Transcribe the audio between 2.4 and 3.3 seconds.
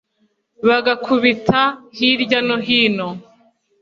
no hino